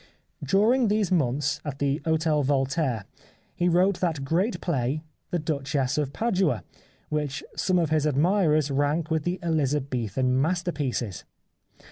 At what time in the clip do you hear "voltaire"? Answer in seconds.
2.41-3.05